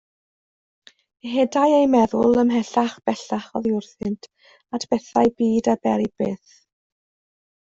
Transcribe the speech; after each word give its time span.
Ehedai 1.31 1.65
ei 1.73 1.89
meddwl 1.95 2.39
ymhellach 2.43 2.95
bellach 3.11 3.45
oddi 3.61 3.75
wrthynt 3.81 4.29
at 4.79 4.89
bethau 4.95 5.31
byd 5.43 5.71
a 5.77 5.77
bery 5.85 6.11
byth. 6.23 6.57